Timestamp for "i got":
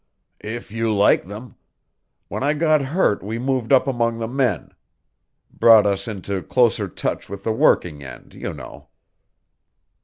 2.41-2.81